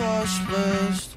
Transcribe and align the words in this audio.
verspricht. 0.00 1.10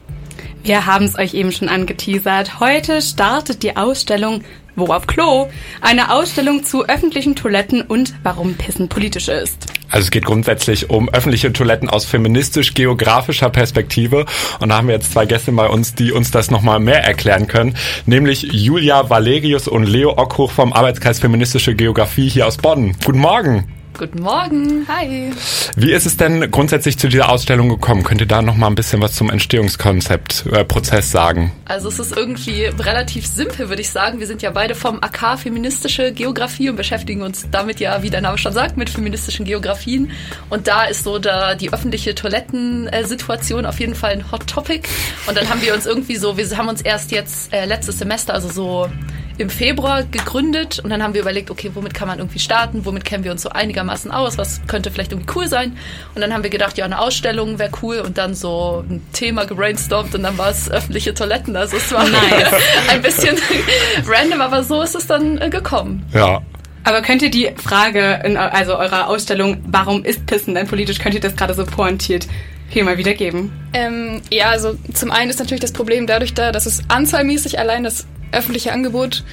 Wir 0.63 0.85
haben 0.85 1.05
es 1.05 1.17
euch 1.17 1.33
eben 1.33 1.51
schon 1.51 1.67
angeteasert. 1.67 2.59
Heute 2.59 3.01
startet 3.01 3.63
die 3.63 3.75
Ausstellung 3.75 4.43
Wo 4.75 4.85
auf 4.85 5.07
Klo? 5.07 5.49
Eine 5.81 6.11
Ausstellung 6.11 6.63
zu 6.63 6.85
öffentlichen 6.85 7.35
Toiletten 7.35 7.81
und 7.81 8.13
warum 8.23 8.55
Pissen 8.55 8.87
politisch 8.87 9.27
ist. 9.27 9.67
Also 9.89 10.05
es 10.05 10.11
geht 10.11 10.25
grundsätzlich 10.25 10.89
um 10.89 11.09
öffentliche 11.09 11.53
Toiletten 11.53 11.89
aus 11.89 12.05
feministisch-geografischer 12.05 13.49
Perspektive. 13.49 14.25
Und 14.59 14.69
da 14.69 14.77
haben 14.77 14.87
wir 14.87 14.95
jetzt 14.95 15.11
zwei 15.11 15.25
Gäste 15.25 15.51
bei 15.51 15.67
uns, 15.67 15.95
die 15.95 16.11
uns 16.11 16.31
das 16.31 16.49
nochmal 16.49 16.79
mehr 16.79 17.03
erklären 17.03 17.47
können. 17.47 17.75
Nämlich 18.05 18.47
Julia 18.51 19.09
Valerius 19.09 19.67
und 19.67 19.83
Leo 19.83 20.17
Ockhoch 20.17 20.51
vom 20.51 20.73
Arbeitskreis 20.73 21.19
Feministische 21.19 21.75
Geografie 21.75 22.29
hier 22.29 22.47
aus 22.47 22.57
Bonn. 22.57 22.95
Guten 23.05 23.19
Morgen. 23.19 23.82
Guten 23.95 24.23
Morgen, 24.23 24.87
hi. 24.87 25.31
Wie 25.75 25.91
ist 25.91 26.07
es 26.07 26.17
denn 26.17 26.49
grundsätzlich 26.49 26.97
zu 26.97 27.09
dieser 27.09 27.29
Ausstellung 27.29 27.69
gekommen? 27.69 28.01
Könnt 28.03 28.21
ihr 28.21 28.27
da 28.27 28.41
noch 28.41 28.55
mal 28.55 28.65
ein 28.65 28.73
bisschen 28.73 28.99
was 29.03 29.13
zum 29.13 29.29
Entstehungskonzept, 29.29 30.47
äh, 30.51 30.65
Prozess 30.65 31.11
sagen? 31.11 31.51
Also 31.65 31.89
es 31.89 31.99
ist 31.99 32.17
irgendwie 32.17 32.65
relativ 32.65 33.27
simpel, 33.27 33.69
würde 33.69 33.83
ich 33.83 33.91
sagen. 33.91 34.19
Wir 34.19 34.25
sind 34.25 34.41
ja 34.41 34.49
beide 34.49 34.73
vom 34.73 34.97
AK 35.01 35.37
Feministische 35.37 36.11
Geografie 36.11 36.71
und 36.71 36.75
beschäftigen 36.75 37.21
uns 37.21 37.47
damit 37.51 37.79
ja, 37.79 38.01
wie 38.01 38.09
der 38.09 38.21
Name 38.21 38.39
schon 38.39 38.51
sagt, 38.51 38.77
mit 38.77 38.89
feministischen 38.89 39.45
Geografien. 39.45 40.11
Und 40.49 40.67
da 40.67 40.85
ist 40.85 41.03
so 41.03 41.19
da 41.19 41.53
die 41.53 41.71
öffentliche 41.71 42.15
Toilettensituation 42.15 43.67
auf 43.67 43.79
jeden 43.79 43.93
Fall 43.93 44.13
ein 44.13 44.31
Hot 44.31 44.47
Topic. 44.47 44.89
Und 45.27 45.37
dann 45.37 45.47
haben 45.49 45.61
wir 45.61 45.75
uns 45.75 45.85
irgendwie 45.85 46.15
so, 46.15 46.35
wir 46.35 46.57
haben 46.57 46.67
uns 46.67 46.81
erst 46.81 47.11
jetzt 47.11 47.53
äh, 47.53 47.65
letztes 47.65 47.99
Semester, 47.99 48.33
also 48.33 48.49
so 48.49 48.89
im 49.37 49.49
Februar 49.49 50.03
gegründet 50.03 50.79
und 50.79 50.89
dann 50.89 51.01
haben 51.01 51.13
wir 51.13 51.21
überlegt, 51.21 51.49
okay, 51.49 51.71
womit 51.73 51.93
kann 51.93 52.07
man 52.07 52.19
irgendwie 52.19 52.39
starten, 52.39 52.85
womit 52.85 53.03
kennen 53.03 53.23
wir 53.23 53.31
uns 53.31 53.41
so 53.41 53.49
einigermaßen 53.49 54.11
aus, 54.11 54.37
was 54.37 54.61
könnte 54.67 54.91
vielleicht 54.91 55.11
irgendwie 55.11 55.31
cool 55.35 55.47
sein. 55.47 55.77
Und 56.13 56.21
dann 56.21 56.33
haben 56.33 56.43
wir 56.43 56.49
gedacht, 56.49 56.77
ja, 56.77 56.85
eine 56.85 56.99
Ausstellung 56.99 57.57
wäre 57.57 57.71
cool 57.81 57.99
und 57.99 58.17
dann 58.17 58.35
so 58.35 58.85
ein 58.87 59.01
Thema 59.13 59.45
gebrainstormt 59.45 60.13
und 60.13 60.23
dann 60.23 60.37
war 60.37 60.49
es 60.49 60.69
öffentliche 60.69 61.13
Toiletten. 61.13 61.55
Also 61.55 61.77
es 61.77 61.91
war 61.91 62.07
nice. 62.07 62.53
ein 62.89 63.01
bisschen 63.01 63.37
random, 64.07 64.41
aber 64.41 64.63
so 64.63 64.81
ist 64.81 64.95
es 64.95 65.07
dann 65.07 65.39
äh, 65.39 65.49
gekommen. 65.49 66.05
Ja. 66.13 66.41
Aber 66.83 67.01
könnt 67.01 67.21
ihr 67.21 67.31
die 67.31 67.49
Frage 67.55 68.21
in 68.25 68.35
also 68.35 68.77
eurer 68.77 69.07
Ausstellung, 69.07 69.63
warum 69.65 70.03
ist 70.03 70.25
Pissen 70.25 70.53
denn 70.53 70.67
politisch, 70.67 70.99
könnt 70.99 71.15
ihr 71.15 71.21
das 71.21 71.35
gerade 71.35 71.53
so 71.53 71.65
pointiert 71.65 72.27
hier 72.69 72.83
mal 72.83 72.97
wiedergeben? 72.97 73.51
Ähm, 73.73 74.21
ja, 74.29 74.49
also 74.49 74.75
zum 74.93 75.11
einen 75.11 75.29
ist 75.29 75.39
natürlich 75.39 75.61
das 75.61 75.71
Problem 75.71 76.07
dadurch 76.07 76.33
da, 76.33 76.51
dass 76.51 76.65
es 76.65 76.81
anzahlmäßig 76.89 77.57
allein 77.57 77.83
das 77.83 78.05
öffentliche 78.33 78.71
Angebot 78.71 79.23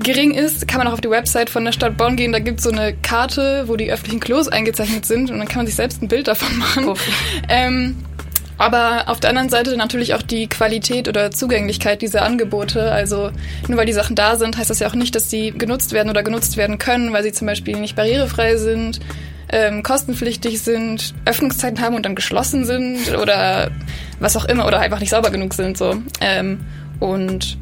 gering 0.00 0.32
ist, 0.32 0.68
kann 0.68 0.78
man 0.78 0.86
auch 0.88 0.92
auf 0.92 1.00
die 1.00 1.10
Website 1.10 1.50
von 1.50 1.64
der 1.64 1.72
Stadt 1.72 1.96
Bonn 1.96 2.16
gehen. 2.16 2.32
Da 2.32 2.38
gibt 2.38 2.58
es 2.58 2.64
so 2.64 2.70
eine 2.70 2.94
Karte, 2.94 3.64
wo 3.66 3.76
die 3.76 3.90
öffentlichen 3.90 4.20
Klos 4.20 4.48
eingezeichnet 4.48 5.06
sind 5.06 5.30
und 5.30 5.38
dann 5.38 5.48
kann 5.48 5.58
man 5.58 5.66
sich 5.66 5.74
selbst 5.74 6.02
ein 6.02 6.08
Bild 6.08 6.28
davon 6.28 6.56
machen. 6.58 6.94
Ähm, 7.48 7.96
aber 8.58 9.04
auf 9.06 9.20
der 9.20 9.30
anderen 9.30 9.48
Seite 9.48 9.76
natürlich 9.76 10.14
auch 10.14 10.22
die 10.22 10.48
Qualität 10.48 11.08
oder 11.08 11.30
Zugänglichkeit 11.30 12.02
dieser 12.02 12.22
Angebote. 12.22 12.90
Also 12.90 13.30
nur 13.68 13.78
weil 13.78 13.86
die 13.86 13.92
Sachen 13.92 14.16
da 14.16 14.36
sind, 14.36 14.56
heißt 14.56 14.68
das 14.68 14.80
ja 14.80 14.88
auch 14.88 14.94
nicht, 14.94 15.14
dass 15.14 15.30
sie 15.30 15.52
genutzt 15.52 15.92
werden 15.92 16.10
oder 16.10 16.24
genutzt 16.24 16.56
werden 16.56 16.78
können, 16.78 17.12
weil 17.12 17.22
sie 17.22 17.32
zum 17.32 17.46
Beispiel 17.46 17.78
nicht 17.78 17.94
barrierefrei 17.94 18.56
sind, 18.56 18.98
ähm, 19.50 19.84
kostenpflichtig 19.84 20.60
sind, 20.60 21.14
Öffnungszeiten 21.24 21.80
haben 21.80 21.94
und 21.94 22.04
dann 22.04 22.16
geschlossen 22.16 22.64
sind 22.64 23.16
oder 23.16 23.70
was 24.18 24.36
auch 24.36 24.44
immer 24.44 24.66
oder 24.66 24.80
einfach 24.80 25.00
nicht 25.00 25.10
sauber 25.10 25.30
genug 25.30 25.54
sind. 25.54 25.78
So. 25.78 26.02
Ähm, 26.20 26.60
und 26.98 27.58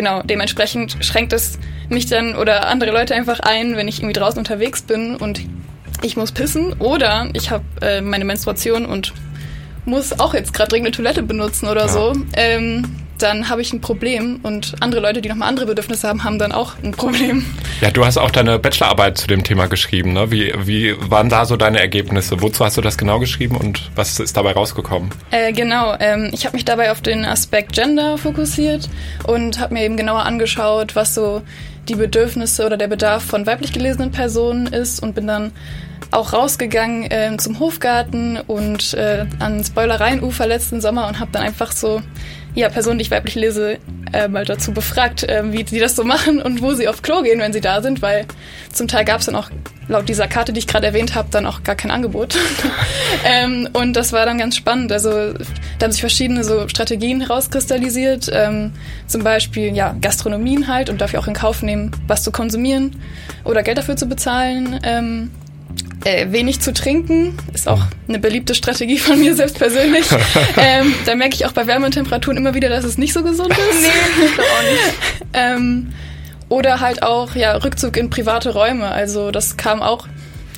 genau, 0.00 0.22
dementsprechend 0.22 0.96
schränkt 1.04 1.34
es 1.34 1.58
mich 1.90 2.06
dann 2.06 2.34
oder 2.34 2.68
andere 2.68 2.90
Leute 2.90 3.14
einfach 3.14 3.38
ein, 3.40 3.76
wenn 3.76 3.86
ich 3.86 3.98
irgendwie 3.98 4.14
draußen 4.14 4.38
unterwegs 4.38 4.80
bin 4.80 5.14
und 5.14 5.42
ich 6.00 6.16
muss 6.16 6.32
pissen 6.32 6.72
oder 6.78 7.28
ich 7.34 7.50
habe 7.50 7.64
äh, 7.82 8.00
meine 8.00 8.24
Menstruation 8.24 8.86
und 8.86 9.12
muss 9.84 10.18
auch 10.18 10.32
jetzt 10.32 10.54
gerade 10.54 10.70
dringend 10.70 10.86
eine 10.86 10.96
Toilette 10.96 11.22
benutzen 11.22 11.68
oder 11.68 11.82
ja. 11.82 11.88
so. 11.88 12.14
Ähm, 12.32 12.96
dann 13.22 13.48
habe 13.48 13.62
ich 13.62 13.72
ein 13.72 13.80
Problem 13.80 14.40
und 14.42 14.74
andere 14.80 15.00
Leute, 15.00 15.20
die 15.20 15.28
nochmal 15.28 15.48
andere 15.48 15.66
Bedürfnisse 15.66 16.08
haben, 16.08 16.24
haben 16.24 16.38
dann 16.38 16.52
auch 16.52 16.74
ein 16.82 16.92
Problem. 16.92 17.44
Ja, 17.80 17.90
du 17.90 18.04
hast 18.04 18.18
auch 18.18 18.30
deine 18.30 18.58
Bachelorarbeit 18.58 19.18
zu 19.18 19.26
dem 19.26 19.42
Thema 19.42 19.66
geschrieben. 19.66 20.12
Ne? 20.12 20.30
Wie, 20.30 20.52
wie 20.64 20.94
waren 21.10 21.28
da 21.28 21.44
so 21.44 21.56
deine 21.56 21.80
Ergebnisse? 21.80 22.40
Wozu 22.42 22.64
hast 22.64 22.76
du 22.76 22.80
das 22.80 22.98
genau 22.98 23.18
geschrieben 23.18 23.56
und 23.56 23.90
was 23.94 24.20
ist 24.20 24.36
dabei 24.36 24.52
rausgekommen? 24.52 25.10
Äh, 25.30 25.52
genau, 25.52 25.94
ähm, 25.98 26.30
ich 26.32 26.44
habe 26.44 26.56
mich 26.56 26.64
dabei 26.64 26.92
auf 26.92 27.00
den 27.00 27.24
Aspekt 27.24 27.72
Gender 27.72 28.18
fokussiert 28.18 28.88
und 29.26 29.60
habe 29.60 29.74
mir 29.74 29.84
eben 29.84 29.96
genauer 29.96 30.24
angeschaut, 30.24 30.94
was 30.96 31.14
so 31.14 31.42
die 31.88 31.94
Bedürfnisse 31.94 32.66
oder 32.66 32.76
der 32.76 32.88
Bedarf 32.88 33.24
von 33.24 33.46
weiblich 33.46 33.72
gelesenen 33.72 34.10
Personen 34.10 34.66
ist 34.66 35.02
und 35.02 35.14
bin 35.14 35.26
dann 35.26 35.52
auch 36.10 36.32
rausgegangen 36.32 37.10
äh, 37.10 37.36
zum 37.38 37.60
Hofgarten 37.60 38.38
und 38.38 38.94
äh, 38.94 39.26
ans 39.38 39.70
Beulereinufer 39.70 40.46
letzten 40.46 40.80
Sommer 40.80 41.06
und 41.08 41.20
habe 41.20 41.30
dann 41.32 41.42
einfach 41.42 41.72
so 41.72 42.02
ja, 42.54 42.68
Personen, 42.68 42.98
die 42.98 43.02
ich 43.02 43.10
weiblich 43.10 43.34
lese, 43.34 43.78
äh, 44.12 44.28
mal 44.28 44.44
dazu 44.44 44.72
befragt, 44.72 45.22
äh, 45.22 45.42
wie 45.52 45.64
sie 45.66 45.78
das 45.78 45.96
so 45.96 46.04
machen 46.04 46.40
und 46.42 46.62
wo 46.62 46.74
sie 46.74 46.88
auf 46.88 47.02
Klo 47.02 47.22
gehen, 47.22 47.40
wenn 47.40 47.52
sie 47.52 47.60
da 47.60 47.82
sind, 47.82 48.02
weil 48.02 48.26
zum 48.72 48.88
Teil 48.88 49.04
gab 49.04 49.20
es 49.20 49.26
dann 49.26 49.36
auch 49.36 49.50
laut 49.88 50.08
dieser 50.08 50.28
Karte, 50.28 50.52
die 50.52 50.60
ich 50.60 50.66
gerade 50.66 50.86
erwähnt 50.86 51.14
habe, 51.14 51.28
dann 51.30 51.46
auch 51.46 51.62
gar 51.62 51.74
kein 51.74 51.90
Angebot. 51.90 52.36
ähm, 53.24 53.68
und 53.72 53.94
das 53.94 54.12
war 54.12 54.24
dann 54.24 54.38
ganz 54.38 54.56
spannend. 54.56 54.92
Also 54.92 55.10
da 55.32 55.84
haben 55.84 55.92
sich 55.92 56.00
verschiedene 56.00 56.44
so 56.44 56.68
Strategien 56.68 57.20
herauskristallisiert, 57.20 58.30
ähm, 58.32 58.72
zum 59.06 59.22
Beispiel 59.22 59.74
ja 59.74 59.94
Gastronomien 60.00 60.68
halt 60.68 60.90
und 60.90 61.00
dafür 61.00 61.20
auch 61.20 61.26
in 61.26 61.34
Kauf 61.34 61.62
nehmen, 61.62 61.90
was 62.06 62.22
zu 62.22 62.30
konsumieren 62.30 62.96
oder 63.44 63.62
Geld 63.62 63.78
dafür 63.78 63.96
zu 63.96 64.06
bezahlen. 64.06 64.78
Ähm, 64.84 65.30
äh, 66.04 66.30
wenig 66.30 66.60
zu 66.60 66.72
trinken 66.72 67.36
ist 67.52 67.68
auch 67.68 67.82
eine 68.08 68.18
beliebte 68.18 68.54
Strategie 68.54 68.98
von 68.98 69.20
mir 69.20 69.34
selbst 69.34 69.58
persönlich. 69.58 70.06
ähm, 70.56 70.94
da 71.04 71.14
merke 71.14 71.34
ich 71.34 71.46
auch 71.46 71.52
bei 71.52 71.66
Wärme 71.66 71.86
und 71.86 71.92
Temperaturen 71.92 72.36
immer 72.36 72.54
wieder, 72.54 72.68
dass 72.68 72.84
es 72.84 72.98
nicht 72.98 73.12
so 73.12 73.22
gesund 73.22 73.50
ist. 73.50 73.82
nee, 73.82 74.26
ich 74.26 74.38
auch 74.38 74.62
nicht. 74.62 74.94
ähm, 75.32 75.92
oder 76.48 76.80
halt 76.80 77.02
auch 77.02 77.34
ja 77.34 77.54
Rückzug 77.54 77.96
in 77.96 78.10
private 78.10 78.52
Räume. 78.52 78.88
Also 78.88 79.30
das 79.30 79.56
kam 79.56 79.82
auch 79.82 80.08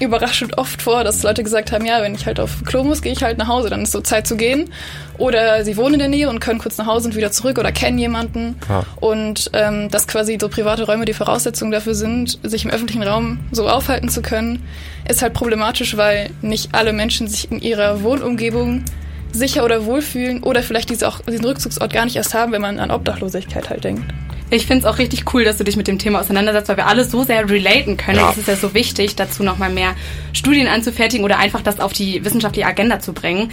überraschend 0.03 0.59
oft 0.59 0.83
vor, 0.83 1.05
dass 1.05 1.23
Leute 1.23 1.43
gesagt 1.43 1.73
haben, 1.73 1.87
ja, 1.87 2.03
wenn 2.03 2.15
ich 2.15 2.27
halt 2.27 2.41
auf 2.41 2.65
Klo 2.65 2.85
muss, 2.85 3.03
gehe 3.03 3.13
ich 3.13 3.23
halt 3.23 3.39
nach 3.39 3.49
Hause, 3.49 3.71
dann 3.71 3.83
ist 3.83 3.93
so 3.93 4.01
Zeit 4.01 4.27
zu 4.27 4.37
gehen. 4.37 4.71
Oder 5.19 5.65
sie 5.65 5.77
wohnen 5.77 5.95
in 5.95 5.99
der 6.01 6.09
Nähe 6.09 6.29
und 6.29 6.41
können 6.41 6.59
kurz 6.59 6.79
nach 6.79 6.87
Hause 6.87 7.09
und 7.09 7.17
wieder 7.17 7.31
zurück 7.31 7.59
oder 7.59 7.73
kennen 7.73 7.99
jemanden. 7.99 8.57
Ja. 8.69 8.85
Und 8.97 9.51
ähm, 9.53 9.89
dass 9.91 10.07
quasi 10.07 10.39
so 10.41 10.49
private 10.49 10.85
Räume 10.85 11.05
die 11.05 11.13
Voraussetzung 11.13 11.71
dafür 11.71 11.95
sind, 11.95 12.39
sich 12.43 12.65
im 12.65 12.71
öffentlichen 12.71 13.03
Raum 13.03 13.41
so 13.53 13.69
aufhalten 13.69 14.09
zu 14.09 14.23
können, 14.23 14.67
ist 15.09 15.23
halt 15.23 15.35
problematisch, 15.35 15.97
weil 15.97 16.31
nicht 16.43 16.75
alle 16.75 16.93
Menschen 16.93 17.29
sich 17.29 17.51
in 17.51 17.61
ihrer 17.61 18.03
Wohnumgebung 18.03 18.85
sicher 19.33 19.65
oder 19.65 19.87
wohlfühlen 19.87 20.43
oder 20.43 20.63
vielleicht 20.63 20.91
diese 20.91 21.09
auch, 21.09 21.21
diesen 21.21 21.45
Rückzugsort 21.45 21.93
gar 21.93 22.05
nicht 22.05 22.17
erst 22.17 22.35
haben, 22.35 22.53
wenn 22.53 22.63
man 22.63 22.79
an 22.79 22.91
Obdachlosigkeit 22.91 23.71
halt 23.71 23.85
denkt. 23.85 24.05
Ich 24.53 24.67
finde 24.67 24.87
es 24.87 24.93
auch 24.93 24.99
richtig 24.99 25.33
cool, 25.33 25.45
dass 25.45 25.57
du 25.57 25.65
dich 25.65 25.77
mit 25.77 25.89
dem 25.89 25.99
Thema 25.99 26.21
auseinandersetzt, 26.21 26.69
weil 26.69 26.77
wir 26.77 26.87
alle 26.87 27.07
so 27.07 27.25
sehr 27.25 27.49
relaten 27.49 27.97
können. 27.97 28.19
Ja. 28.19 28.31
Es 28.31 28.37
ist 28.37 28.49
ja 28.49 28.57
so 28.57 28.75
wichtig, 28.75 29.17
dazu 29.17 29.43
nochmal 29.43 29.71
mehr 29.71 29.95
Studien 30.35 30.67
anzufertigen 30.67 31.25
oder 31.25 31.39
einfach 31.39 31.63
das 31.63 31.81
auf 31.81 31.95
die 31.95 32.23
wissenschaftliche 32.23 32.69
Agenda 32.69 33.01
zu 33.01 33.15
bringen. 33.15 33.51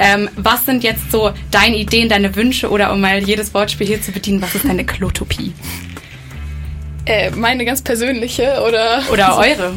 Ähm, 0.00 0.28
was 0.34 0.66
sind 0.66 0.82
jetzt 0.82 1.12
so 1.12 1.30
deine 1.52 1.76
Ideen, 1.76 2.08
deine 2.08 2.34
Wünsche 2.34 2.68
oder 2.68 2.92
um 2.92 3.00
mal 3.00 3.22
jedes 3.22 3.54
Wortspiel 3.54 3.86
hier 3.86 4.02
zu 4.02 4.10
bedienen, 4.10 4.42
was 4.42 4.56
ist 4.56 4.64
deine 4.64 4.84
Klotopie? 4.84 5.52
Äh, 7.06 7.30
meine 7.30 7.64
ganz 7.64 7.82
persönliche 7.82 8.60
oder... 8.66 9.04
Oder 9.12 9.36
eure. 9.36 9.74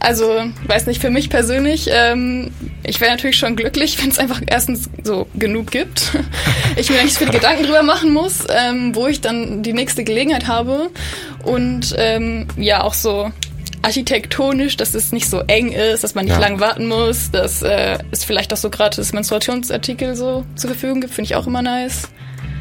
Also, 0.00 0.24
weiß 0.66 0.86
nicht, 0.86 1.00
für 1.00 1.10
mich 1.10 1.30
persönlich, 1.30 1.88
ähm, 1.92 2.50
ich 2.82 3.00
wäre 3.00 3.10
natürlich 3.10 3.36
schon 3.36 3.56
glücklich, 3.56 4.00
wenn 4.02 4.10
es 4.10 4.18
einfach 4.18 4.40
erstens 4.46 4.88
so 5.02 5.26
genug 5.34 5.70
gibt. 5.70 6.12
ich 6.76 6.90
mir 6.90 7.02
nicht 7.02 7.16
viele 7.16 7.30
Gedanken 7.30 7.64
drüber 7.64 7.82
machen 7.82 8.12
muss, 8.12 8.44
ähm, 8.48 8.94
wo 8.94 9.06
ich 9.06 9.20
dann 9.20 9.62
die 9.62 9.72
nächste 9.72 10.04
Gelegenheit 10.04 10.46
habe. 10.46 10.90
Und 11.44 11.94
ähm, 11.98 12.46
ja, 12.56 12.82
auch 12.82 12.94
so 12.94 13.30
architektonisch, 13.82 14.76
dass 14.76 14.94
es 14.94 15.12
nicht 15.12 15.28
so 15.28 15.40
eng 15.40 15.72
ist, 15.72 16.04
dass 16.04 16.14
man 16.14 16.26
nicht 16.26 16.34
ja. 16.34 16.40
lang 16.40 16.60
warten 16.60 16.86
muss, 16.86 17.30
dass 17.30 17.62
äh, 17.62 17.98
es 18.10 18.24
vielleicht 18.24 18.52
auch 18.52 18.58
so 18.58 18.70
gratis 18.70 19.12
Menstruationsartikel 19.12 20.16
so 20.16 20.44
zur 20.54 20.70
Verfügung 20.70 21.00
gibt, 21.00 21.14
finde 21.14 21.30
ich 21.30 21.36
auch 21.36 21.46
immer 21.46 21.62
nice. 21.62 22.08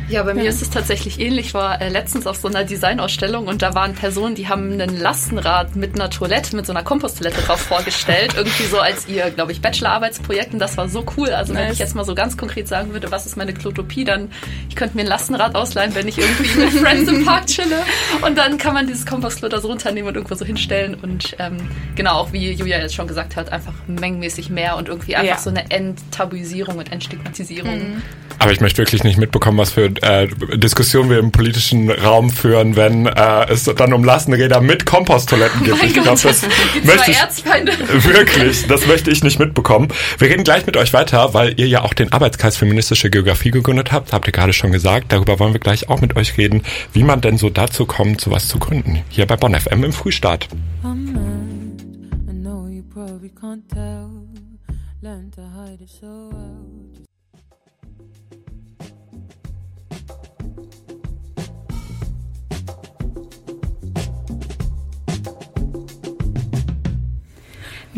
Ja, 0.10 0.24
bei 0.24 0.34
mir 0.34 0.44
ja. 0.44 0.50
ist 0.50 0.62
es 0.62 0.70
tatsächlich 0.72 1.20
ähnlich. 1.20 1.48
Ich 1.48 1.54
war 1.54 1.82
äh, 1.82 1.90
letztens 1.90 2.26
auf 2.26 2.38
so 2.38 2.48
einer 2.48 2.64
Designausstellung 2.64 3.48
und 3.48 3.62
da 3.62 3.76
waren 3.76 3.94
Personen, 3.94 4.34
die 4.36 4.48
haben 4.48 4.74
einen 4.74 5.00
Lastenrad 5.00 5.76
mit 5.76 5.96
einer 5.96 6.10
Toilette, 6.10 6.56
mit 6.56 6.66
so 6.66 6.74
einer 6.74 6.84
Komposttoilette 6.84 7.42
drauf 7.42 7.60
vorgestellt. 7.60 8.34
Irgendwie 8.36 8.66
so 8.66 8.80
als 8.80 9.08
ihr, 9.08 9.30
glaube 9.30 9.52
ich, 9.52 9.62
Bachelorarbeitsprojekt 9.62 10.54
und 10.54 10.60
das 10.60 10.78
war 10.78 10.90
so 10.90 11.06
cool. 11.18 11.30
Also 11.30 11.54
nice. 11.54 11.64
wenn 11.64 11.74
ich 11.74 11.80
jetzt 11.80 11.96
mal 11.96 12.06
so 12.06 12.16
ganz 12.16 12.38
konkret 12.38 12.68
sagen 12.68 12.92
würde, 12.92 13.12
was 13.12 13.26
ist 13.26 13.38
meine 13.38 13.54
Klotopie, 13.54 14.04
dann 14.04 14.32
ich 14.68 14.76
könnte 14.76 14.96
mir 14.96 15.04
ein 15.04 15.08
Lastenrad 15.08 15.56
ausleihen, 15.56 15.94
wenn 15.94 16.08
ich 16.08 16.18
irgendwie 16.18 16.60
mit 16.60 16.74
Friends 16.82 17.10
im 17.10 17.26
Park 17.26 17.46
chille 17.46 17.84
und 18.22 18.38
dann 18.38 18.58
kann 18.58 18.74
man 18.74 18.88
dieses 18.88 19.06
Kompostklo 19.06 19.48
da 19.48 19.62
so 19.62 19.68
runternehmen 19.68 20.10
und 20.10 20.16
irgendwo 20.16 20.36
so 20.36 20.46
hinstellen 20.46 20.96
und 20.96 21.36
ähm, 21.40 21.58
genau, 21.96 22.14
auch 22.14 22.34
wie 22.34 22.52
Julia 22.52 22.80
jetzt 22.80 22.96
schon 22.96 23.08
gesagt 23.08 23.36
hat, 23.36 23.52
einfach 23.52 23.74
mengenmäßig 23.88 24.50
mehr 24.50 24.76
und 24.76 24.88
irgendwie 24.88 25.16
einfach 25.16 25.36
ja. 25.36 25.38
so 25.38 25.50
eine 25.50 25.70
Enttabuisierung 25.70 26.78
und 26.78 26.92
Entstigmatisierung. 26.92 27.78
Mhm. 27.78 28.02
Aber 28.40 28.54
ich 28.54 28.62
möchte 28.62 28.78
wirklich 28.78 29.04
nicht 29.04 29.18
mitbekommen, 29.18 29.58
was 29.58 29.72
für 29.72 29.92
äh, 30.02 30.28
Diskussionen 30.58 31.10
wir 31.10 31.20
im 31.20 31.32
politischen 31.32 31.90
Raum 31.92 32.30
führen, 32.30 32.76
wenn 32.76 33.06
äh, 33.06 33.52
es 33.52 33.64
dann 33.64 33.94
um 33.94 34.04
Lastenräder 34.04 34.62
mit 34.62 34.86
Komposttoiletten 34.86 35.64
geht. 35.64 35.76
ich 35.84 35.94
glaube, 35.94 36.10
das 36.10 36.24
möchte 36.84 37.12
ich 37.12 37.46
wirklich, 38.06 38.68
das 38.68 38.88
möchte 38.88 39.12
ich 39.12 39.24
nicht 39.24 39.40
mitbekommen. 39.40 39.90
Wir 40.18 40.30
reden 40.30 40.44
gleich 40.44 40.66
mit 40.66 40.78
euch 40.78 40.94
weiter, 40.94 41.34
weil 41.34 41.60
ihr 41.60 41.68
ja 41.68 41.82
auch 41.82 41.94
den 41.94 42.12
Arbeitskreis 42.12 42.58
Feministische 42.58 43.10
Geografie 43.10 43.52
gegründet 43.52 43.92
habt, 43.92 44.14
habt 44.14 44.28
ihr 44.28 44.34
gerade 44.34 44.54
schon 44.54 44.72
gesagt. 44.72 45.12
Darüber 45.12 45.40
wollen 45.40 45.54
wir 45.54 45.60
gleich 45.60 45.90
auch 45.90 46.02
mit 46.02 46.16
euch 46.16 46.38
reden, 46.38 46.64
wie 46.94 47.04
man 47.04 47.22
denn 47.22 47.38
so 47.38 47.50
dazu 47.50 47.86
kommt, 47.86 48.22
sowas 48.22 48.48
zu 48.48 48.60
gründen. 48.60 49.04
Hier 49.10 49.26
bei 49.26 49.36
Bonn 49.36 49.56
FM 49.56 49.84
im 49.84 49.94
Frühstart. 49.94 50.48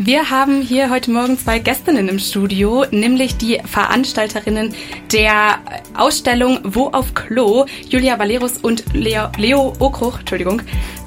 Wir 0.04 0.30
haben 0.30 0.62
hier 0.62 0.90
heute 0.90 1.12
Morgen 1.12 1.38
zwei 1.38 1.60
Gästinnen 1.60 2.08
im 2.08 2.18
Studio, 2.18 2.84
nämlich 2.90 3.36
die 3.36 3.60
Veranstalterinnen 3.64 4.74
der 5.12 5.60
Ausstellung 5.96 6.58
Wo 6.64 6.88
auf 6.88 7.14
Klo, 7.14 7.66
Julia 7.88 8.18
Valerus 8.18 8.58
und 8.58 8.82
Leo, 8.94 9.28
Leo 9.38 9.74
Okruch, 9.78 10.18
Entschuldigung, 10.18 10.60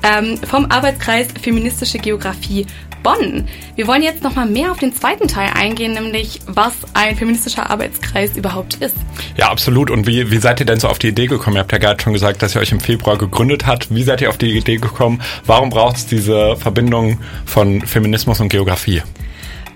ähm, 0.06 0.38
vom 0.38 0.66
Arbeitskreis 0.69 1.28
Feministische 1.42 1.98
Geografie 1.98 2.66
Bonn. 3.04 3.48
Wir 3.75 3.86
wollen 3.86 4.02
jetzt 4.02 4.24
nochmal 4.24 4.48
mehr 4.48 4.72
auf 4.72 4.80
den 4.80 4.94
zweiten 4.94 5.28
Teil 5.28 5.52
eingehen, 5.54 5.94
nämlich 5.94 6.40
was 6.48 6.74
ein 6.96 7.16
feministischer 7.16 7.69
Arbeitskreis 7.69 8.36
überhaupt 8.36 8.75
ist. 8.75 8.96
Ja, 9.38 9.52
absolut. 9.52 9.92
Und 9.92 10.07
wie, 10.07 10.31
wie 10.31 10.38
seid 10.38 10.60
ihr 10.60 10.66
denn 10.66 10.80
so 10.80 10.88
auf 10.88 10.98
die 10.98 11.10
Idee 11.10 11.28
gekommen? 11.28 11.57
Ihr 11.57 11.60
habt 11.60 11.72
ja 11.72 11.78
gerade 11.78 12.02
schon 12.02 12.13
gesagt, 12.13 12.42
dass 12.42 12.56
ihr 12.56 12.62
euch 12.62 12.72
im 12.72 12.80
Februar 12.80 13.18
gegründet 13.18 13.68
habt. 13.68 13.94
Wie 13.94 14.02
seid 14.02 14.22
ihr 14.22 14.30
auf 14.30 14.40
die 14.40 14.57
Idee 14.57 14.78
gekommen? 14.78 15.22
Warum 15.46 15.69
braucht 15.69 15.98
es 15.98 16.07
diese 16.07 16.56
Verbindung 16.56 17.19
von 17.46 17.81
Feminismus 17.81 18.40
und 18.40 18.50
Geografie? 18.50 19.04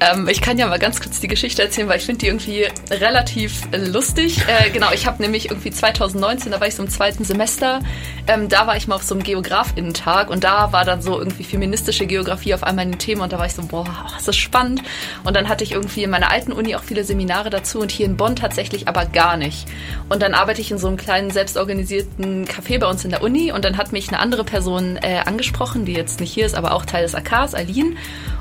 Ähm, 0.02 0.28
ich 0.30 0.42
kann 0.42 0.58
ja 0.58 0.68
mal 0.68 0.80
ganz 0.80 1.02
kurz 1.02 1.20
die 1.20 1.28
Geschichte 1.28 1.62
erzählen, 1.62 1.90
weil 1.90 1.98
ich 1.98 2.06
finde 2.06 2.20
die 2.20 2.28
irgendwie 2.28 2.68
relativ 2.90 3.64
lustig. 3.74 4.42
Äh, 4.48 4.70
genau, 4.70 4.92
ich 4.94 5.06
habe 5.06 5.22
nämlich 5.22 5.50
irgendwie 5.50 5.72
2019, 5.72 6.52
da 6.52 6.60
war 6.62 6.68
ich 6.68 6.76
so 6.76 6.84
im 6.84 6.90
zweiten 6.90 7.26
Semester, 7.26 7.82
ähm, 8.26 8.48
da 8.48 8.66
war 8.66 8.78
ich 8.78 8.88
mal 8.88 8.96
auf 8.96 9.04
so 9.04 9.14
einem 9.14 9.24
Geografinnentag 9.24 10.30
und 10.30 10.44
da 10.44 10.72
war 10.72 10.86
dann 10.86 11.02
so 11.02 11.20
irgendwie 11.20 11.44
feministische 11.44 12.06
Geografie 12.06 12.54
auf 12.54 12.64
einmal 12.64 12.86
ein 12.86 12.98
Thema 12.98 13.26
und 13.26 13.34
da 13.34 13.40
war 13.40 13.46
ich 13.46 13.54
so, 13.54 13.64
boah, 13.64 13.86
das 14.16 14.28
ist 14.28 14.38
spannend. 14.38 14.82
Und 15.26 15.36
dann 15.36 15.50
hatte 15.50 15.66
ich 15.66 15.74
irgendwie 15.74 16.04
in 16.04 16.10
meiner 16.10 16.32
alten 16.32 16.54
Uni 16.54 16.76
auch 16.76 16.84
viele 16.84 17.04
Seminare 17.04 17.50
dazu 17.50 17.80
und 17.80 17.92
hier 17.92 18.06
in 18.06 18.16
Bonn 18.16 18.38
tatsächlich 18.38 18.88
aber 18.88 19.06
gar 19.06 19.36
nicht. 19.36 19.68
Und 20.08 20.22
dann 20.22 20.34
arbeite 20.34 20.62
ich 20.62 20.72
in 20.72 20.78
so 20.78 20.88
einem 20.88 20.98
kleinen 20.98 21.30
selbstorganisierten 21.30 22.46
Café 22.46 22.80
bei 22.80 22.88
uns 22.88 23.04
in 23.04 23.12
der 23.12 23.22
Uni 23.22 23.52
und 23.52 23.66
dann 23.66 23.76
hat 23.76 23.92
mich 23.92 24.08
eine 24.08 24.20
andere 24.20 24.46
Person 24.46 24.98
äh, 25.02 25.20
angesprochen, 25.26 25.84
die 25.84 25.94
jetzt 25.94 26.22
nicht 26.22 26.32
hier 26.32 26.46
ist, 26.46 26.56
aber 26.56 26.72
auch 26.72 26.86
Teil 26.86 27.04
des 27.04 27.16
AKs, 27.16 27.54
Aline. 27.54 27.96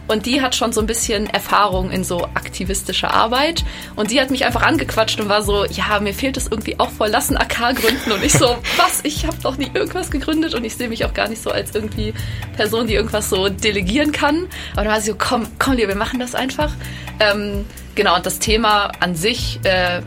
Und 0.06 0.25
die 0.25 0.40
hat 0.40 0.54
schon 0.54 0.72
so 0.72 0.81
ein 0.81 0.87
bisschen 0.87 1.28
Erfahrung 1.28 1.47
in 1.90 2.04
so 2.04 2.24
aktivistischer 2.34 3.12
Arbeit. 3.12 3.64
Und 3.96 4.10
die 4.10 4.20
hat 4.20 4.30
mich 4.30 4.44
einfach 4.44 4.62
angequatscht 4.62 5.20
und 5.20 5.28
war 5.28 5.42
so, 5.42 5.64
ja, 5.64 6.00
mir 6.00 6.14
fehlt 6.14 6.36
es 6.36 6.46
irgendwie 6.46 6.78
auch 6.78 6.90
voll, 6.90 7.08
lassen 7.08 7.36
AK 7.36 7.76
gründen. 7.76 8.12
Und 8.12 8.22
ich 8.22 8.32
so, 8.32 8.56
was? 8.76 9.00
Ich 9.04 9.26
habe 9.26 9.36
doch 9.42 9.56
nie 9.56 9.70
irgendwas 9.72 10.10
gegründet 10.10 10.54
und 10.54 10.64
ich 10.64 10.76
sehe 10.76 10.88
mich 10.88 11.04
auch 11.04 11.14
gar 11.14 11.28
nicht 11.28 11.42
so 11.42 11.50
als 11.50 11.74
irgendwie 11.74 12.14
Person, 12.56 12.86
die 12.86 12.94
irgendwas 12.94 13.30
so 13.30 13.48
delegieren 13.48 14.12
kann. 14.12 14.46
Aber 14.72 14.84
dann 14.84 14.92
war 14.92 15.00
sie 15.00 15.10
so, 15.10 15.16
komm, 15.18 15.46
komm, 15.58 15.76
wir 15.76 15.94
machen 15.94 16.18
das 16.18 16.34
einfach. 16.34 16.72
Ähm, 17.20 17.64
genau, 17.94 18.16
und 18.16 18.26
das 18.26 18.38
Thema 18.38 18.92
an 19.00 19.14
sich, 19.14 19.60
äh, 19.64 20.02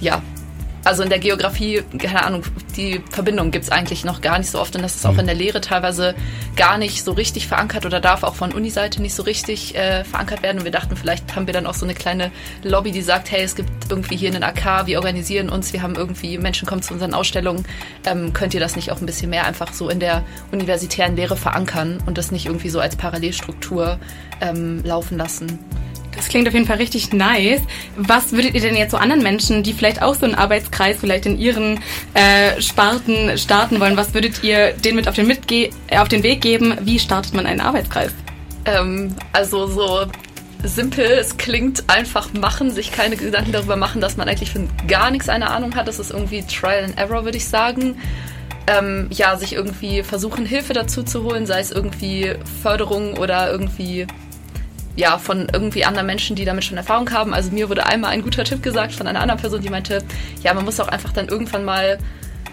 ja, 0.00 0.22
also 0.84 1.02
in 1.02 1.10
der 1.10 1.18
Geografie, 1.18 1.82
keine 1.98 2.24
Ahnung, 2.24 2.42
die 2.76 3.00
Verbindung 3.10 3.50
gibt 3.50 3.64
es 3.64 3.70
eigentlich 3.70 4.04
noch 4.04 4.20
gar 4.20 4.38
nicht 4.38 4.50
so 4.50 4.60
oft 4.60 4.74
und 4.74 4.82
das 4.82 4.96
ist 4.96 5.06
auch 5.06 5.12
mhm. 5.12 5.20
in 5.20 5.26
der 5.26 5.34
Lehre 5.34 5.60
teilweise 5.60 6.14
gar 6.56 6.78
nicht 6.78 7.04
so 7.04 7.12
richtig 7.12 7.46
verankert 7.46 7.86
oder 7.86 8.00
darf 8.00 8.22
auch 8.24 8.34
von 8.34 8.52
Uniseite 8.52 9.00
nicht 9.00 9.14
so 9.14 9.22
richtig 9.22 9.74
äh, 9.74 10.04
verankert 10.04 10.42
werden. 10.42 10.58
Und 10.58 10.64
wir 10.64 10.72
dachten, 10.72 10.96
vielleicht 10.96 11.36
haben 11.36 11.46
wir 11.46 11.54
dann 11.54 11.66
auch 11.66 11.74
so 11.74 11.86
eine 11.86 11.94
kleine 11.94 12.30
Lobby, 12.62 12.90
die 12.90 13.02
sagt, 13.02 13.30
hey, 13.30 13.42
es 13.42 13.54
gibt 13.54 13.70
irgendwie 13.88 14.16
hier 14.16 14.30
einen 14.30 14.42
AK, 14.42 14.86
wir 14.86 14.98
organisieren 14.98 15.48
uns, 15.48 15.72
wir 15.72 15.82
haben 15.82 15.94
irgendwie, 15.94 16.38
Menschen 16.38 16.66
kommen 16.66 16.82
zu 16.82 16.94
unseren 16.94 17.14
Ausstellungen, 17.14 17.64
ähm, 18.06 18.32
könnt 18.32 18.54
ihr 18.54 18.60
das 18.60 18.76
nicht 18.76 18.90
auch 18.90 19.00
ein 19.00 19.06
bisschen 19.06 19.30
mehr 19.30 19.46
einfach 19.46 19.72
so 19.72 19.88
in 19.88 20.00
der 20.00 20.24
universitären 20.50 21.16
Lehre 21.16 21.36
verankern 21.36 22.02
und 22.06 22.18
das 22.18 22.32
nicht 22.32 22.46
irgendwie 22.46 22.70
so 22.70 22.80
als 22.80 22.96
Parallelstruktur 22.96 23.98
ähm, 24.40 24.82
laufen 24.84 25.16
lassen? 25.16 25.58
Das 26.22 26.28
klingt 26.28 26.46
auf 26.46 26.54
jeden 26.54 26.66
Fall 26.66 26.76
richtig 26.76 27.12
nice. 27.12 27.60
Was 27.96 28.30
würdet 28.30 28.54
ihr 28.54 28.60
denn 28.60 28.76
jetzt 28.76 28.92
so 28.92 28.96
anderen 28.96 29.24
Menschen, 29.24 29.64
die 29.64 29.72
vielleicht 29.72 30.00
auch 30.00 30.14
so 30.14 30.24
einen 30.24 30.36
Arbeitskreis 30.36 30.98
vielleicht 31.00 31.26
in 31.26 31.36
ihren 31.36 31.80
äh, 32.14 32.62
Sparten 32.62 33.36
starten 33.36 33.80
wollen, 33.80 33.96
was 33.96 34.14
würdet 34.14 34.44
ihr 34.44 34.72
denen 34.72 34.94
mit 34.94 35.08
auf 35.08 35.16
den, 35.16 35.26
Mitge 35.26 35.70
äh, 35.88 35.98
auf 35.98 36.06
den 36.06 36.22
Weg 36.22 36.40
geben? 36.40 36.76
Wie 36.82 37.00
startet 37.00 37.34
man 37.34 37.44
einen 37.44 37.60
Arbeitskreis? 37.60 38.12
Ähm, 38.66 39.16
also 39.32 39.66
so 39.66 40.06
simpel, 40.62 41.06
es 41.06 41.38
klingt 41.38 41.90
einfach 41.90 42.32
machen, 42.34 42.70
sich 42.70 42.92
keine 42.92 43.16
Gedanken 43.16 43.50
darüber 43.50 43.74
machen, 43.74 44.00
dass 44.00 44.16
man 44.16 44.28
eigentlich 44.28 44.52
von 44.52 44.68
gar 44.86 45.10
nichts 45.10 45.28
eine 45.28 45.50
Ahnung 45.50 45.74
hat. 45.74 45.88
Das 45.88 45.98
ist 45.98 46.12
irgendwie 46.12 46.42
Trial 46.42 46.84
and 46.84 46.98
Error, 46.98 47.24
würde 47.24 47.38
ich 47.38 47.48
sagen. 47.48 47.96
Ähm, 48.68 49.08
ja, 49.10 49.36
sich 49.36 49.54
irgendwie 49.54 50.04
versuchen, 50.04 50.46
Hilfe 50.46 50.72
dazu 50.72 51.02
zu 51.02 51.24
holen, 51.24 51.46
sei 51.46 51.58
es 51.58 51.72
irgendwie 51.72 52.34
Förderung 52.62 53.18
oder 53.18 53.50
irgendwie 53.50 54.06
ja, 54.96 55.18
von 55.18 55.48
irgendwie 55.52 55.84
anderen 55.84 56.06
Menschen, 56.06 56.36
die 56.36 56.44
damit 56.44 56.64
schon 56.64 56.76
Erfahrung 56.76 57.10
haben. 57.10 57.32
Also 57.32 57.50
mir 57.50 57.68
wurde 57.68 57.86
einmal 57.86 58.10
ein 58.10 58.22
guter 58.22 58.44
Tipp 58.44 58.62
gesagt 58.62 58.92
von 58.92 59.06
einer 59.06 59.20
anderen 59.20 59.40
Person, 59.40 59.62
die 59.62 59.70
meinte, 59.70 60.02
ja, 60.42 60.52
man 60.54 60.64
muss 60.64 60.80
auch 60.80 60.88
einfach 60.88 61.12
dann 61.12 61.28
irgendwann 61.28 61.64
mal 61.64 61.98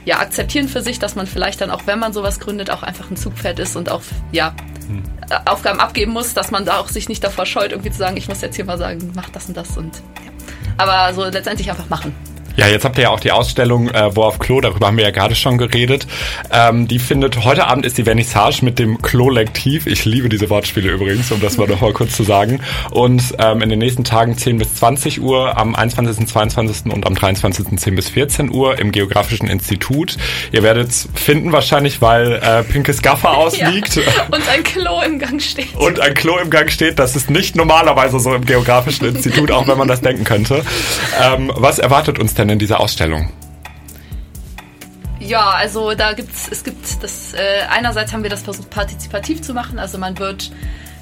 ja, 0.06 0.19
akzeptieren 0.19 0.69
für 0.69 0.81
sich, 0.81 1.00
dass 1.00 1.15
man 1.15 1.27
vielleicht 1.27 1.62
dann 1.62 1.69
auch, 1.69 1.81
wenn 1.86 2.00
man 2.00 2.13
sowas 2.13 2.39
gründet, 2.39 2.69
auch 2.69 2.83
einfach 2.83 3.12
ein 3.12 3.18
Zugpferd 3.18 3.59
ist 3.59 3.75
und 3.75 3.91
auch, 3.91 4.01
ja, 4.31 4.56
hm. 4.88 5.03
Aufgaben 5.45 5.80
abgeben 5.80 6.13
muss, 6.13 6.33
dass 6.33 6.50
man 6.50 6.65
da 6.65 6.80
auch 6.80 6.88
sich 6.88 7.09
nicht 7.09 7.24
davor 7.24 7.45
scheut, 7.45 7.71
irgendwie 7.71 7.91
zu 7.91 7.97
sagen, 7.97 8.18
ich 8.18 8.27
muss 8.27 8.42
jetzt 8.42 8.56
hier 8.56 8.65
mal 8.65 8.77
sagen, 8.77 9.12
mach 9.13 9.30
das 9.30 9.45
und 9.47 9.57
das 9.57 9.77
und 9.77 9.95
ja. 9.97 10.31
Aber 10.77 11.13
so 11.13 11.25
letztendlich 11.25 11.69
einfach 11.69 11.89
machen. 11.89 12.15
Ja, 12.59 12.67
jetzt 12.67 12.83
habt 12.83 12.97
ihr 12.97 13.03
ja 13.03 13.09
auch 13.11 13.21
die 13.21 13.31
Ausstellung 13.31 13.88
äh, 13.88 14.13
Wo 14.17 14.23
auf 14.23 14.38
Klo, 14.38 14.59
darüber 14.59 14.88
haben 14.88 14.97
wir 14.97 15.06
ja 15.06 15.11
gerade 15.11 15.33
schon 15.33 15.57
geredet. 15.57 16.06
Ähm, 16.51 16.89
die 16.89 17.00
findet, 17.00 17.45
heute 17.45 17.67
Abend 17.67 17.85
ist 17.85 17.97
die 17.97 18.03
Vernissage 18.03 18.65
mit 18.65 18.79
dem 18.79 19.01
Klo-Lektiv. 19.01 19.88
Ich 19.88 20.03
liebe 20.03 20.27
diese 20.27 20.50
Wortspiele 20.50 20.91
übrigens, 20.91 21.31
um 21.31 21.39
das 21.39 21.56
mal 21.56 21.69
noch 21.69 21.79
mal 21.79 21.94
kurz 21.94 22.17
zu 22.17 22.23
sagen. 22.23 22.59
Und 22.91 23.23
ähm, 23.38 23.61
in 23.61 23.69
den 23.69 23.79
nächsten 23.79 24.03
Tagen 24.03 24.38
10 24.38 24.57
bis 24.57 24.75
20 24.75 25.21
Uhr, 25.21 25.57
am 25.57 25.73
21., 25.73 26.27
22. 26.27 26.91
und 26.91 27.07
am 27.07 27.15
23. 27.15 27.79
10 27.79 27.95
bis 27.95 28.09
14 28.09 28.53
Uhr 28.53 28.77
im 28.77 28.91
Geografischen 28.91 29.47
Institut. 29.47 30.17
Ihr 30.51 30.61
werdet 30.61 30.89
es 30.89 31.07
finden 31.15 31.53
wahrscheinlich, 31.53 32.01
weil 32.01 32.41
äh, 32.44 32.63
pinkes 32.63 33.01
Gaffer 33.01 33.31
ausliegt. 33.38 33.95
Ja, 33.95 34.03
und 34.31 34.45
ein 34.50 34.63
Klo 34.63 35.00
im 35.00 35.17
Gang 35.17 35.41
steht. 35.41 35.73
Und 35.77 36.01
ein 36.01 36.13
Klo 36.13 36.38
im 36.38 36.50
Gang 36.50 36.69
steht. 36.69 37.00
Das 37.00 37.15
ist 37.15 37.29
nicht 37.29 37.56
normalerweise 37.56 38.19
so 38.19 38.33
im 38.33 38.45
Geografischen 38.45 39.06
Institut, 39.06 39.50
auch 39.50 39.65
wenn 39.65 39.77
man 39.77 39.88
das 39.88 40.01
denken 40.01 40.25
könnte. 40.25 40.65
Ähm, 41.23 41.53
was 41.56 41.80
erwartet 41.80 42.19
uns 42.19 42.33
denn 42.33 42.48
denn 42.49 42.53
in 42.53 42.59
dieser 42.59 42.79
Ausstellung? 42.79 43.31
Ja, 45.19 45.49
also 45.51 45.94
da 45.95 46.13
gibt's, 46.13 46.47
es 46.49 46.63
gibt 46.63 47.03
das, 47.03 47.33
äh, 47.33 47.37
einerseits 47.69 48.13
haben 48.13 48.23
wir 48.23 48.29
das 48.29 48.41
versucht 48.41 48.69
partizipativ 48.69 49.41
zu 49.41 49.53
machen, 49.53 49.77
also 49.77 49.97
man 49.97 50.18
wird 50.18 50.51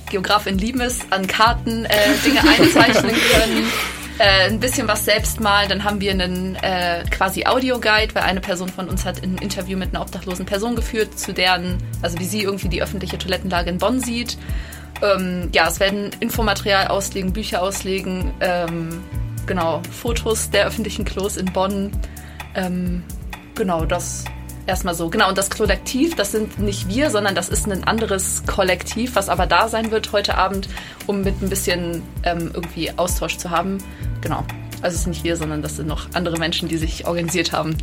Geografin 0.10 0.58
lieben 0.58 0.82
es, 0.82 1.00
an 1.12 1.27
Karten 1.27 1.86
äh, 1.86 1.89
Dinge 2.25 2.39
einzeichnen 2.60 3.16
können, 3.32 3.63
äh, 4.18 4.50
ein 4.50 4.60
bisschen 4.60 4.88
was 4.88 5.06
selbst 5.06 5.39
malen, 5.39 5.70
dann 5.70 5.84
haben 5.84 6.01
wir 6.01 6.12
einen 6.12 6.56
äh, 6.56 7.04
quasi 7.12 7.46
Audioguide, 7.46 8.16
weil 8.16 8.24
eine 8.24 8.42
Person 8.42 8.70
von 8.70 8.89
uns 8.89 9.06
hat 9.06 9.22
ein 9.22 9.38
Interview 9.38 9.77
mit 9.77 9.89
einer 9.89 10.01
obdachlosen 10.01 10.46
Person 10.46 10.75
geführt, 10.75 11.20
zu 11.20 11.34
deren, 11.34 11.77
also 12.01 12.18
wie 12.20 12.25
sie 12.25 12.42
irgendwie 12.42 12.70
die 12.70 12.82
öffentliche 12.82 13.20
Toilettenlage 13.20 13.70
in 13.70 13.77
Bonn 13.77 14.00
sieht. 14.00 14.38
Ähm, 15.04 15.50
ja, 15.54 15.68
es 15.68 15.80
werden 15.80 16.10
Infomaterial 16.20 16.88
auslegen, 16.88 17.34
Bücher 17.34 17.62
auslegen, 17.62 18.32
ähm, 18.39 19.04
genau, 19.48 19.82
Fotos 19.92 20.51
der 20.51 20.68
öffentlichen 20.68 21.06
Klos 21.06 21.38
in 21.38 21.46
Bonn. 21.51 21.92
Ähm, 22.54 23.04
genau, 23.56 23.86
das 23.86 24.25
erstmal 24.68 24.94
so. 24.94 25.10
Genau, 25.10 25.30
und 25.30 25.38
das 25.38 25.50
Kollektiv, 25.50 26.16
das 26.16 26.32
sind 26.32 26.60
nicht 26.60 26.88
wir, 26.88 27.10
sondern 27.10 27.34
das 27.34 27.50
ist 27.50 27.68
ein 27.68 27.84
anderes 27.86 28.44
Kollektiv, 28.46 29.16
was 29.16 29.30
aber 29.30 29.48
da 29.48 29.68
sein 29.70 29.89
wird 29.92 30.12
heute 30.12 30.38
Abend, 30.38 30.70
um 31.08 31.22
mit 31.24 31.42
ein 31.42 31.50
bisschen 31.50 32.04
ähm, 32.24 32.51
irgendwie 32.54 32.92
Austausch 32.98 33.38
zu 33.38 33.50
haben. 33.50 33.80
Genau. 34.22 34.44
Also 34.82 34.96
es 34.96 35.04
sind 35.04 35.13
nicht 35.13 35.24
wir, 35.24 35.36
sondern 35.38 35.63
das 35.63 35.77
sind 35.77 35.88
noch 35.88 36.08
andere 36.13 36.38
Menschen, 36.38 36.68
die 36.68 36.77
sich 36.77 37.08
organisiert 37.08 37.51
haben. 37.51 37.75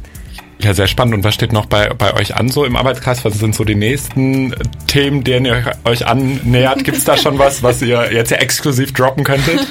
Ja, 0.61 0.73
sehr 0.73 0.87
spannend. 0.87 1.15
Und 1.15 1.25
was 1.25 1.35
steht 1.35 1.53
noch 1.53 1.67
bei, 1.67 1.89
bei 1.91 2.15
euch 2.15 2.37
an 2.37 2.49
so 2.49 2.65
im 2.65 2.77
Arbeitskreis? 2.77 3.25
Was 3.25 3.35
sind 3.35 3.55
so 3.55 3.65
die 3.65 3.75
nächsten 3.75 4.55
Themen, 4.87 5.25
denen 5.25 5.47
ihr 5.47 5.73
euch 5.85 6.07
annähert? 6.07 6.85
Gibt 6.85 6.97
es 6.97 7.05
da 7.05 7.17
schon 7.17 7.39
was, 7.39 7.63
was 7.63 7.83
ihr 7.83 8.13
jetzt 8.13 8.31
exklusiv 8.33 8.93
droppen 8.93 9.25
könntet? 9.25 9.61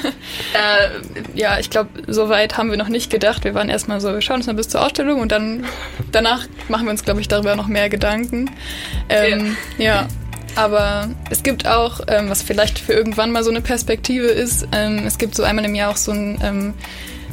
äh, 0.52 1.22
ja, 1.34 1.58
ich 1.58 1.70
glaube, 1.70 1.90
so 2.06 2.28
weit 2.28 2.56
haben 2.56 2.70
wir 2.70 2.76
noch 2.76 2.88
nicht 2.88 3.10
gedacht. 3.10 3.44
Wir 3.44 3.54
waren 3.54 3.68
erstmal 3.68 4.00
so, 4.00 4.12
wir 4.12 4.20
schauen 4.20 4.36
uns 4.36 4.46
mal 4.46 4.54
bis 4.54 4.68
zur 4.68 4.84
Ausstellung 4.84 5.20
und 5.20 5.32
dann 5.32 5.64
danach 6.12 6.46
machen 6.68 6.86
wir 6.86 6.90
uns, 6.90 7.04
glaube 7.04 7.20
ich, 7.20 7.28
darüber 7.28 7.56
noch 7.56 7.66
mehr 7.66 7.88
Gedanken. 7.88 8.50
Ähm, 9.08 9.56
ja. 9.78 9.84
ja. 9.84 10.08
Aber 10.56 11.08
es 11.30 11.42
gibt 11.42 11.66
auch, 11.66 12.00
ähm, 12.06 12.30
was 12.30 12.42
vielleicht 12.42 12.78
für 12.78 12.92
irgendwann 12.92 13.32
mal 13.32 13.42
so 13.42 13.50
eine 13.50 13.60
Perspektive 13.60 14.26
ist, 14.26 14.68
ähm, 14.72 15.02
es 15.06 15.18
gibt 15.18 15.34
so 15.34 15.42
einmal 15.42 15.64
im 15.64 15.74
Jahr 15.74 15.90
auch 15.90 15.96
so 15.96 16.12
ein 16.12 16.38
ähm, 16.42 16.74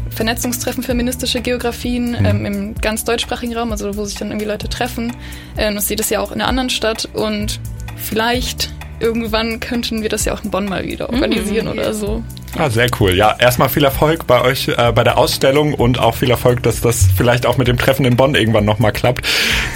Vernetzungstreffen 0.09 0.83
feministische 0.83 1.41
Geografien 1.41 2.11
mhm. 2.11 2.25
ähm, 2.25 2.45
im 2.45 2.75
ganz 2.75 3.03
deutschsprachigen 3.03 3.55
Raum, 3.55 3.71
also 3.71 3.95
wo 3.95 4.05
sich 4.05 4.17
dann 4.17 4.29
irgendwie 4.29 4.47
Leute 4.47 4.69
treffen. 4.69 5.15
Ähm, 5.57 5.75
das 5.75 5.87
sieht 5.87 5.99
es 5.99 6.09
ja 6.09 6.19
auch 6.19 6.31
in 6.31 6.41
einer 6.41 6.49
anderen 6.49 6.69
Stadt 6.69 7.07
und 7.13 7.59
vielleicht 7.95 8.71
irgendwann 8.99 9.59
könnten 9.59 10.01
wir 10.01 10.09
das 10.09 10.25
ja 10.25 10.33
auch 10.33 10.43
in 10.43 10.51
Bonn 10.51 10.65
mal 10.65 10.83
wieder 10.83 11.09
organisieren 11.09 11.65
mhm. 11.65 11.71
oder 11.73 11.93
so. 11.93 12.23
Ah, 12.57 12.69
sehr 12.69 12.87
cool. 12.99 13.15
Ja, 13.15 13.35
erstmal 13.39 13.69
viel 13.69 13.83
Erfolg 13.83 14.27
bei 14.27 14.41
euch 14.41 14.67
äh, 14.67 14.91
bei 14.93 15.03
der 15.03 15.17
Ausstellung 15.17 15.73
und 15.73 15.99
auch 15.99 16.15
viel 16.15 16.29
Erfolg, 16.29 16.61
dass 16.63 16.81
das 16.81 17.07
vielleicht 17.15 17.45
auch 17.45 17.57
mit 17.57 17.67
dem 17.67 17.77
Treffen 17.77 18.05
in 18.05 18.17
Bonn 18.17 18.35
irgendwann 18.35 18.65
nochmal 18.65 18.91
klappt. 18.91 19.25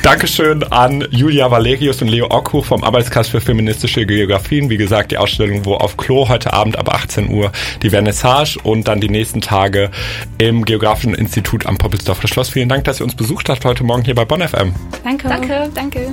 Dankeschön 0.03 0.63
an 0.63 1.05
Julia 1.09 1.49
Valerius 1.49 2.01
und 2.01 2.09
Leo 2.09 2.27
Ockhuch 2.29 2.65
vom 2.65 2.83
Arbeitskreis 2.83 3.29
für 3.29 3.41
feministische 3.41 4.05
Geografien. 4.05 4.69
Wie 4.69 4.77
gesagt, 4.77 5.11
die 5.11 5.17
Ausstellung 5.17 5.65
wo 5.65 5.75
auf 5.75 5.97
Klo 5.97 6.27
heute 6.27 6.53
Abend 6.53 6.77
ab 6.77 6.93
18 6.93 7.29
Uhr 7.29 7.51
die 7.81 7.89
Vernissage 7.89 8.57
und 8.61 8.87
dann 8.87 8.99
die 8.99 9.09
nächsten 9.09 9.41
Tage 9.41 9.89
im 10.37 10.65
Geografischen 10.65 11.15
Institut 11.15 11.65
am 11.65 11.77
Poppelsdorfer 11.77 12.27
Schloss. 12.27 12.49
Vielen 12.49 12.69
Dank, 12.69 12.83
dass 12.83 12.99
ihr 12.99 13.05
uns 13.05 13.15
besucht 13.15 13.49
habt 13.49 13.63
heute 13.65 13.83
Morgen 13.83 14.03
hier 14.03 14.15
bei 14.15 14.25
Bonn 14.25 14.41
FM. 14.41 14.73
Danke. 15.03 15.27
Danke. 15.29 15.69
Danke. 15.73 16.07